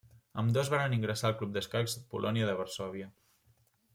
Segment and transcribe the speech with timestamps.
[0.43, 3.13] Ambdós varen ingressar al club d'escacs Polònia de Varsòvia.